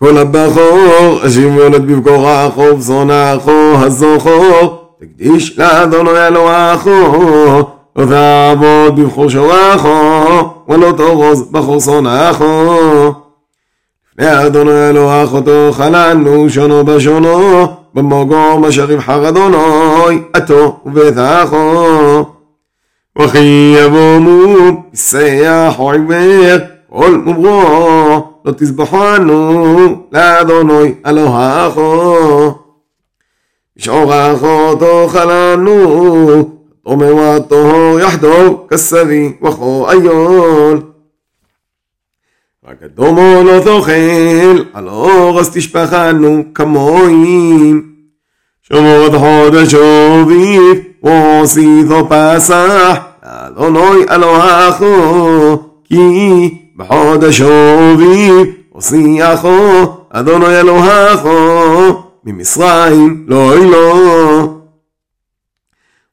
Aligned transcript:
כל 0.00 0.18
הבכור, 0.18 1.20
השוויונת 1.22 1.80
בבכורךו, 1.80 2.76
בזונךו, 2.76 3.52
הזוכו, 3.74 4.44
תקדיש 5.00 5.58
לאדוני 5.58 6.26
אלוהךו, 6.28 6.90
לא 6.90 7.66
תעבוד 8.06 8.96
בבכור 9.00 9.30
שורךו, 9.30 10.50
ולא 10.68 10.92
תארוז 10.96 11.48
בכור 11.52 11.80
שונאךו. 11.80 12.80
לפני 14.18 14.46
אדוני 14.46 14.70
אלוהך 14.88 15.32
אותו 15.32 15.70
חלנו, 15.72 16.50
שונו 16.50 16.84
בשונו, 16.84 17.66
במוגום 17.94 18.64
אשר 18.64 18.92
יבחר 18.92 19.28
אדוני, 19.28 20.18
עתו 20.32 20.76
ובטחו. 20.86 21.84
וכי 23.18 23.74
יבוא 23.78 24.18
מו, 24.18 24.72
שיח 24.94 25.74
עיוור, 25.80 26.58
כל 26.92 27.10
מוברו. 27.24 28.22
לא 28.46 28.52
תזבחנו 28.52 30.02
לאדוני 30.12 30.94
אלוהכו. 31.06 31.80
אלוהיכו. 31.80 32.54
בשעורכו 33.76 34.74
תאכלנו, 34.74 36.50
תומר 36.84 37.14
וטהור 37.16 38.00
יחדור 38.00 38.66
כסבי 38.70 39.32
וכו 39.42 39.86
איון. 39.90 40.80
רק 42.68 42.76
אדומו 42.84 43.42
לא 43.44 43.60
תאכל, 43.64 44.62
על 44.72 44.88
אור 44.88 45.40
אז 45.40 45.50
תשפחנו 45.54 46.44
כמוהים. 46.54 47.86
כמוים. 48.70 48.96
עוד 49.00 49.12
חודש 49.14 49.74
אביב, 49.74 50.76
ועשית 51.02 51.86
פסח, 52.08 52.98
לאדוני 53.26 54.04
אלוהכו, 54.10 55.56
כי 55.84 56.65
בחודש 56.78 57.40
רובי 57.42 58.30
הושיחו 58.72 59.58
אדוני 60.10 60.60
אלוהיכו 60.60 61.38
ממצרים 62.24 63.24
לא 63.28 63.54
אילו. 63.56 64.56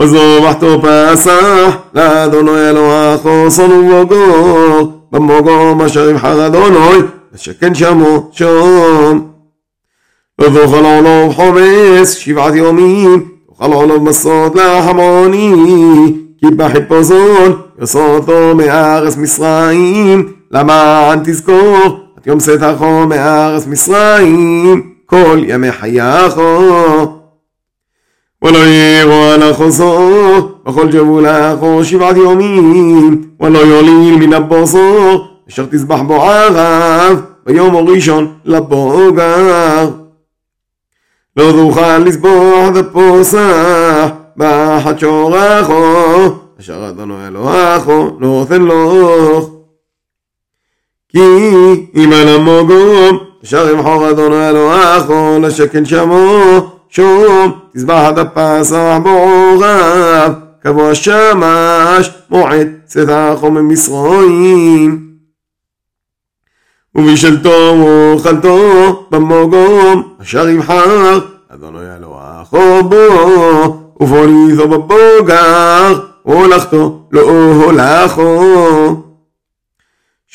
וזובחתו 0.00 0.80
פסח 0.82 1.76
לאדוני 1.94 2.70
אלוהיכו 2.70 3.50
שונאו 3.50 4.06
בוגור 4.06 4.92
במוגום 5.12 5.82
אשר 5.82 6.10
יבחר 6.10 6.46
אדוני 6.46 7.02
ושכן 7.32 7.74
שמו 7.74 8.28
שום. 8.32 9.26
ותאכל 10.40 10.84
עולוב 10.84 11.34
חומץ 11.34 12.12
שבעת 12.18 12.54
יומים 12.54 13.28
תאכל 13.48 13.72
עולוב 13.72 14.04
מסות 14.08 14.54
לחמוני 14.54 15.54
כי 16.40 16.46
בחיפוזון 16.56 17.56
יסודו 17.82 18.54
מארץ 18.54 19.16
מצרים 19.16 20.35
למען 20.50 21.18
תזכור 21.24 21.76
את 22.20 22.26
יום 22.26 22.40
שתחו 22.40 23.06
מארץ 23.06 23.66
מצרים 23.66 24.92
כל 25.06 25.38
ימי 25.46 25.72
חייך 25.72 26.36
ולא 28.42 28.58
ירוע 29.02 29.34
על 29.34 29.42
החוסור 29.42 30.50
וכל 30.68 30.90
ג'בולך 30.92 31.58
שבעת 31.84 32.16
יומים 32.16 33.24
ולא 33.40 33.58
יוליל 33.58 34.16
מן 34.18 34.32
הבוסור 34.32 35.26
אשר 35.48 35.66
תזבח 35.70 36.00
בו 36.00 36.22
ערב 36.22 37.20
ביום 37.46 37.76
הראשון 37.76 38.32
לבוגר 38.44 39.88
לא 41.36 41.52
תוכל 41.52 41.98
לסבוח 41.98 42.68
ופוסח 42.74 44.08
באחד 44.36 44.98
שורחו 44.98 46.02
אשר 46.60 46.88
אדוני 46.88 47.26
אלוהיך 47.26 47.88
נותן 48.18 48.62
לוך. 48.62 49.50
כי 51.16 51.54
אם 51.96 52.12
על 52.12 52.28
המוגום, 52.28 53.18
אשר 53.44 53.68
ימחור 53.70 54.10
אדונו 54.10 54.48
אלוהיכו, 54.48 55.38
לשכן 55.42 55.84
שמו, 55.84 56.40
שום, 56.90 57.52
תזבח 57.74 57.94
עד 57.94 58.18
הפסח 58.18 58.96
בורב, 59.02 60.32
קבוע 60.64 60.94
שמש, 60.94 62.10
מועד 62.30 62.68
צאתךו 62.86 63.50
ממצרים. 63.50 65.00
ובשלטו 66.94 67.76
ואוכלתו 67.80 68.58
במוגום, 69.10 70.02
אשר 70.22 70.48
יבחר, 70.48 71.18
אדונו 71.54 71.78
אלוהיכו 71.98 72.88
בו, 72.88 73.98
ובוריתו 74.00 74.68
בבוגר, 74.68 76.00
הולכתו 76.22 76.98
לא 77.12 77.20
הולכו. 77.50 78.96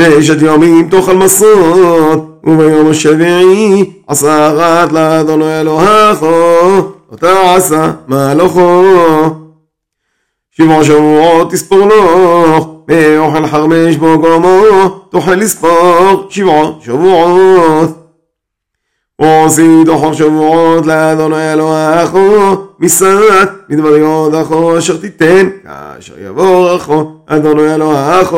ששת 0.00 0.36
ימים 0.42 0.88
תאכל 0.88 1.14
מסות, 1.16 2.40
וביום 2.44 2.86
השביעי 2.90 3.90
עשה 4.06 4.48
אחת 4.50 4.92
לאדוני 4.92 5.60
אלוהך, 5.60 6.22
אותה 7.12 7.54
עשה 7.54 7.90
מהלכו. 8.08 8.84
שבעה 10.50 10.84
שבועות 10.84 11.50
תספור 11.50 11.78
לו, 11.78 12.82
ואוכל 12.88 13.46
חרמש 13.46 13.96
בו 13.96 14.18
גומו, 14.18 14.60
תאכל 15.10 15.34
לספור 15.34 16.26
שבעה 16.30 16.64
שבועות. 16.80 17.88
עושית 19.16 19.88
אוכל 19.88 20.14
שבועות 20.14 20.86
לאדוני 20.86 21.52
אלוהך, 21.52 22.10
מסעת 22.80 23.50
מדבר 23.68 23.96
יודך, 23.96 24.52
אשר 24.78 24.96
תיתן, 24.96 25.48
כאשר 25.64 26.12
יבוא 26.26 26.70
רחו, 26.70 27.04
אדוני 27.26 27.74
אלוהך. 27.74 28.34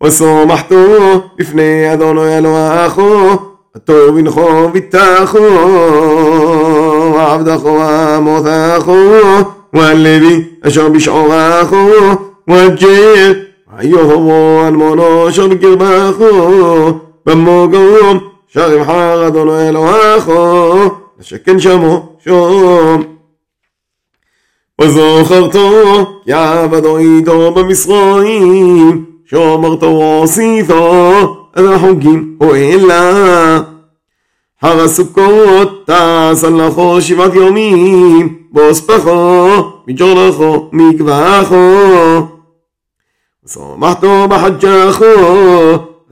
وسامحتو 0.00 1.20
بفني 1.38 1.92
أدونو 1.92 2.22
يا 2.22 2.40
لواخو 2.40 3.36
أتو 3.76 4.10
بنخو 4.10 4.66
بتاخو 4.68 5.38
وعبد 7.16 7.48
أخو 7.48 7.78
موثاخو 8.20 9.02
والذي 9.74 10.46
أشعر 10.64 10.88
بشعواخو 10.88 11.86
والجيل 12.48 13.46
أيوه 13.80 14.12
هو 14.12 14.68
المونو 14.68 15.30
شر 15.30 15.54
كرباخو 15.54 16.94
بمو 17.26 17.60
قوم 17.66 18.20
شاغي 18.54 18.80
محاغ 18.80 19.26
أدونو 19.26 19.52
يا 19.52 19.70
لواخو 19.70 20.90
لشكن 21.20 21.58
شمو 21.58 22.02
شوم 22.24 23.06
خرطو 25.24 26.04
يا 26.26 26.66
بدو 26.66 26.96
إيدو 26.98 27.50
بمصرائيم 27.50 29.09
شو 29.30 29.58
مغطى 29.58 29.86
وصيثو 29.86 31.34
انا 31.58 31.78
حقين 31.78 32.38
وإلا 32.40 33.64
حغى 34.62 34.84
السكوت 34.84 35.72
تا 35.86 36.34
صلخو 36.34 37.00
شفات 37.00 37.34
يومين 37.36 38.46
بوسبخو 38.52 39.48
مجرخو 39.88 40.62
مكبخو 40.72 41.76
سمحتو 43.46 44.26
بحجاخو 44.26 45.14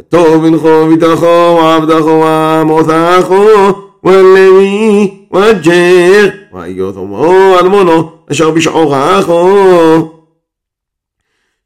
التوب 0.01 0.45
انخو 0.45 0.89
بتخو 0.95 1.27
وعبدخو 1.27 2.23
وموتخو 2.25 3.73
واللوي 4.03 5.13
والجيخ 5.31 6.33
وأيوثم 6.55 7.13
هو 7.13 7.59
المونو 7.61 8.09
أشعر 8.31 8.51
بشعور 8.51 8.95
أخو 9.19 10.18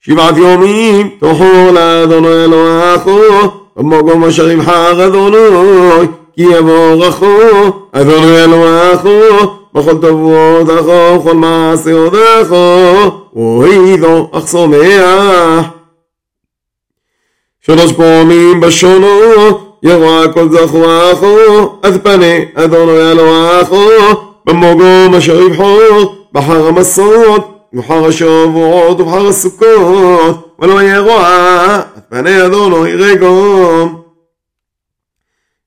שבעת 0.06 0.36
יומים 0.36 1.10
תאכול 1.20 1.78
אדוני 1.78 2.26
אלוהיכו, 2.44 3.18
במקום 3.76 4.24
אשר 4.24 4.50
ימחק 4.50 4.94
אדוני, 5.08 5.36
כי 6.36 6.42
יבורכו 6.42 7.28
אדוני 7.92 8.44
אלוהיכו, 8.44 9.20
בכל 9.74 9.92
תבואותך 9.94 10.82
ובכל 10.86 11.34
מעשה 11.34 11.91
ידך, 11.91 12.54
והעידו 13.36 14.28
אך 14.32 14.48
שמח. 14.48 15.64
שלוש 17.60 17.92
פעמים 17.92 18.60
בשונו, 18.60 19.08
יראה 19.82 20.32
כל 20.32 20.48
זכרךו, 20.48 21.36
אז 21.82 21.97
פנה 22.03 22.34
אדוני 22.54 23.12
אלוהיכו, 23.12 23.86
במקום 24.47 25.15
אשר 25.18 25.41
יבחור, 25.41 26.15
בחר 26.32 26.66
המסות, 26.66 27.52
ובחר 27.74 28.04
השבועות 28.07 29.01
ובחר 29.01 29.27
הסוכות, 29.27 30.57
ולא 30.59 30.83
יהיה 30.83 30.98
רוע, 30.98 31.80
פני 32.09 32.47
אדונו 32.47 32.80
לא 32.84 32.89
ירגום. 33.04 34.03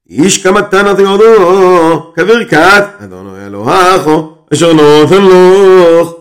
איש 0.10 0.44
כמתנת 0.44 1.00
יורדו, 1.00 2.14
כברכת 2.16 2.84
אדונו 3.04 3.38
אלוהיכו, 3.48 4.32
אשר 4.54 4.74
נותן 4.74 5.26
לך. 5.26 6.15